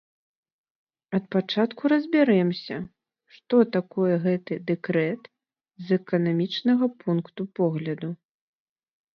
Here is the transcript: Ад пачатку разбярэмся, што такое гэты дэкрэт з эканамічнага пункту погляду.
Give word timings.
Ад 1.17 1.25
пачатку 1.35 1.83
разбярэмся, 1.93 2.77
што 3.35 3.55
такое 3.75 4.15
гэты 4.25 4.53
дэкрэт 4.71 5.21
з 5.87 6.01
эканамічнага 6.03 6.85
пункту 7.03 7.41
погляду. 7.61 8.09